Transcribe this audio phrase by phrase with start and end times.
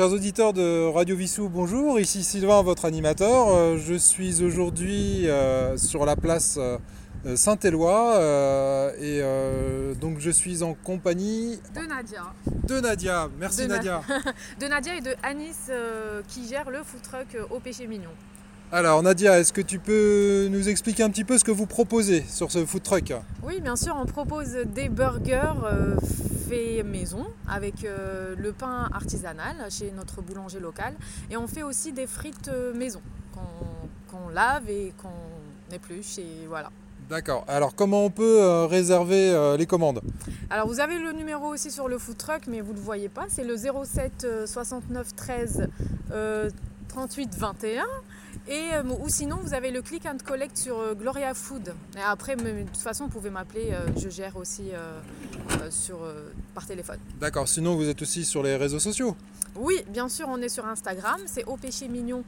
[0.00, 2.00] Chers auditeurs de Radio Vissou, bonjour.
[2.00, 3.48] Ici Sylvain, votre animateur.
[3.48, 6.78] Euh, Je suis aujourd'hui euh, sur la place euh,
[7.36, 8.18] Saint-Éloi
[8.98, 9.20] et
[10.00, 12.32] donc je suis en compagnie de Nadia.
[12.66, 13.28] de Nadia.
[13.38, 14.00] Merci De Nadia.
[14.58, 15.70] De Nadia et de Anis
[16.28, 18.08] qui gère le food truck au péché mignon.
[18.72, 22.24] Alors Nadia, est-ce que tu peux nous expliquer un petit peu ce que vous proposez
[22.28, 23.12] sur ce food truck?
[23.42, 25.96] Oui, bien sûr, on propose des burgers euh,
[26.84, 30.94] maison avec euh, le pain artisanal chez notre boulanger local.
[31.30, 33.00] Et on fait aussi des frites euh, maison
[34.10, 36.18] qu'on lave et qu'on épluche.
[36.18, 36.70] Et voilà.
[37.10, 37.44] D'accord.
[37.48, 40.00] Alors comment on peut euh, réserver euh, les commandes?
[40.48, 43.08] Alors vous avez le numéro aussi sur le food truck, mais vous ne le voyez
[43.08, 43.24] pas.
[43.28, 45.68] C'est le 07 euh, 69 13
[46.12, 46.50] euh,
[46.88, 47.82] 38 21.
[48.50, 51.72] Et, euh, ou sinon, vous avez le click and collect sur euh, Gloria Food.
[51.96, 53.68] Et après, de toute façon, vous pouvez m'appeler.
[53.70, 54.72] euh, je gère aussi
[55.70, 55.98] sur,
[56.54, 56.98] par téléphone.
[57.20, 57.46] D'accord.
[57.46, 59.16] Sinon vous êtes aussi sur les réseaux sociaux.
[59.54, 61.20] Oui, bien sûr, on est sur Instagram.
[61.26, 62.24] C'est au péché mignon,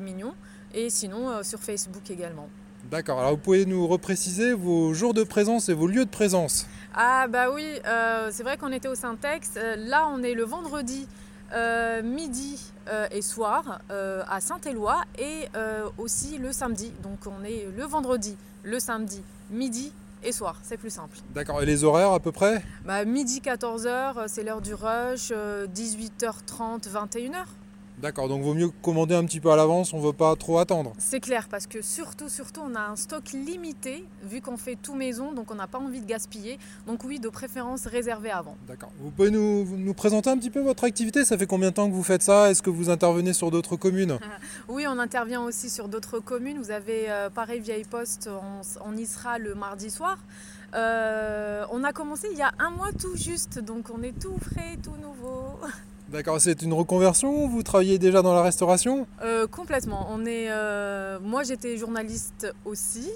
[0.00, 0.34] mignon.
[0.74, 2.48] Et sinon, sur Facebook également.
[2.90, 3.20] D'accord.
[3.20, 6.66] Alors vous pouvez nous repréciser vos jours de présence et vos lieux de présence.
[6.94, 9.52] Ah bah oui, euh, c'est vrai qu'on était au Syntex.
[9.78, 11.06] Là, on est le vendredi
[11.52, 15.48] euh, midi euh, et soir euh, à Saint-Éloi et
[15.98, 16.92] aussi le samedi.
[17.02, 19.92] Donc on est le vendredi, le samedi, midi
[20.24, 20.56] et soir.
[20.62, 21.16] C'est plus simple.
[21.34, 21.62] D'accord.
[21.62, 22.62] Et les horaires à peu près?
[22.84, 25.30] Bah, midi 14h, c'est l'heure du rush.
[25.32, 27.44] euh, 18h30, 21h.
[28.02, 30.58] D'accord, donc vaut mieux commander un petit peu à l'avance, on ne veut pas trop
[30.58, 30.92] attendre.
[30.98, 34.96] C'est clair parce que surtout, surtout, on a un stock limité vu qu'on fait tout
[34.96, 36.58] maison, donc on n'a pas envie de gaspiller.
[36.88, 38.56] Donc oui, de préférence réservé avant.
[38.66, 38.90] D'accord.
[38.98, 41.24] Vous pouvez nous, nous présenter un petit peu votre activité?
[41.24, 42.50] Ça fait combien de temps que vous faites ça?
[42.50, 44.18] Est-ce que vous intervenez sur d'autres communes?
[44.68, 46.58] Oui, on intervient aussi sur d'autres communes.
[46.58, 50.18] Vous avez euh, pareil Vieille Poste, on, on y sera le mardi soir.
[50.74, 54.36] Euh, on a commencé il y a un mois tout juste, donc on est tout
[54.40, 55.58] frais, tout nouveau.
[56.12, 59.06] D'accord, c'est une reconversion Vous travaillez déjà dans la restauration?
[59.22, 60.08] Euh, complètement.
[60.10, 63.08] On est, euh, moi, j'étais journaliste aussi,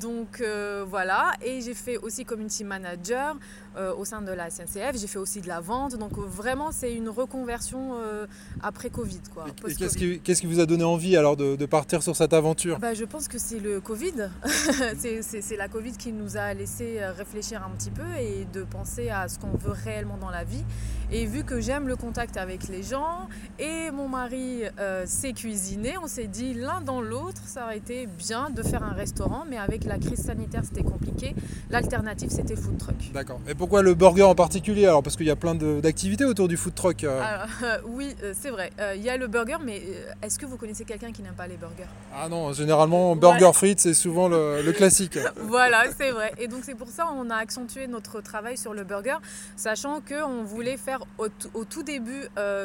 [0.00, 1.32] donc euh, voilà.
[1.44, 3.36] Et j'ai fait aussi community manager
[3.76, 4.96] euh, au sein de la SNCF.
[4.98, 8.26] J'ai fait aussi de la vente, donc euh, vraiment, c'est une reconversion euh,
[8.62, 9.44] après Covid, quoi.
[9.46, 9.76] Et- Et post-Covid.
[9.78, 12.78] qu'est-ce qui, qu'est-ce qui vous a donné envie alors de, de partir sur cette aventure?
[12.78, 14.30] Bah, je pense que c'est le Covid.
[14.98, 18.62] c'est, c'est- c'est la Covid qui nous a laissé réfléchir un petit peu et de
[18.62, 20.64] penser à ce qu'on veut réellement dans la vie.
[21.12, 23.28] Et vu que j'aime le contact avec les gens
[23.60, 24.62] et mon mari
[25.04, 28.92] sait cuisiner, on s'est dit l'un dans l'autre, ça aurait été bien de faire un
[28.92, 31.34] restaurant, mais avec la crise sanitaire, c'était compliqué.
[31.70, 32.96] L'alternative, c'était food truck.
[33.12, 33.40] D'accord.
[33.48, 35.02] Et pourquoi le burger en particulier Alors?
[35.02, 37.04] Parce qu'il y a plein d'activités autour du food truck.
[37.04, 37.20] euh.
[37.22, 38.70] Alors, euh, oui, euh, c'est vrai.
[38.96, 39.82] Il y a le burger, mais
[40.22, 41.88] est-ce que vous connaissez quelqu'un qui n'aime pas les burgers?
[42.14, 45.18] Ah non, généralement burger frites c'est souvent le, le classique.
[45.36, 46.32] Voilà, c'est vrai.
[46.38, 49.16] Et donc c'est pour ça qu'on a accentué notre travail sur le burger,
[49.56, 52.22] sachant qu'on voulait faire au, au tout début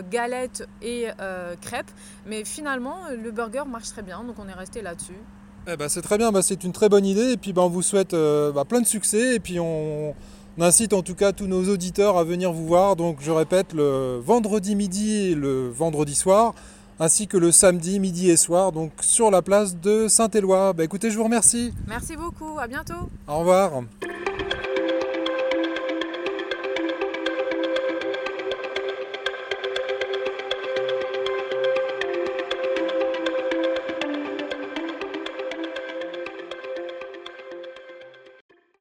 [0.10, 1.08] galettes et
[1.62, 1.92] crêpes,
[2.26, 5.18] mais finalement le burger marche très bien, donc on est resté là-dessus.
[5.68, 7.70] Eh ben, c'est très bien, bah, c'est une très bonne idée et puis bah, on
[7.70, 10.16] vous souhaite euh, bah, plein de succès et puis on,
[10.58, 12.96] on incite en tout cas tous nos auditeurs à venir vous voir.
[12.96, 16.54] Donc je répète, le vendredi midi et le vendredi soir
[17.00, 20.74] ainsi que le samedi midi et soir donc sur la place de Saint-Éloi.
[20.80, 21.74] Écoutez, je vous remercie.
[21.88, 23.10] Merci beaucoup, à bientôt.
[23.28, 23.84] Au revoir.